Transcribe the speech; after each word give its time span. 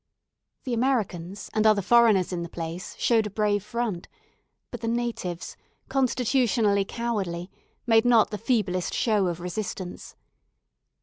The 0.63 0.73
Americans 0.73 1.51
and 1.53 1.67
other 1.67 1.83
foreigners 1.83 2.33
in 2.33 2.41
the 2.41 2.49
place 2.49 2.95
showed 2.97 3.27
a 3.27 3.29
brave 3.29 3.63
front, 3.63 4.07
but 4.71 4.81
the 4.81 4.87
natives, 4.87 5.55
constitutionally 5.89 6.85
cowardly, 6.85 7.51
made 7.85 8.03
not 8.05 8.31
the 8.31 8.39
feeblest 8.39 8.95
show 8.95 9.27
of 9.27 9.39
resistance. 9.39 10.15